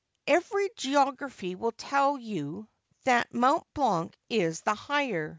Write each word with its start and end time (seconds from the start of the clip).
Every 0.25 0.71
geography 0.75 1.53
will 1.53 1.73
tell 1.73 2.17
you 2.17 2.67
that 3.03 3.31
Mont 3.35 3.67
Blanc 3.75 4.17
is 4.29 4.61
the 4.61 4.73
higher. 4.73 5.29